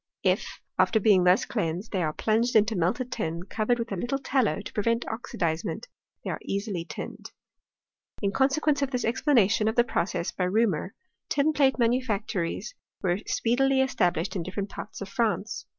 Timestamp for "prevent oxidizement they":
4.73-6.31